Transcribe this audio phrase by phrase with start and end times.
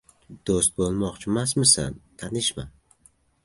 [0.49, 2.69] •Do‘st bo‘lmoqchimasmisan― tanishma.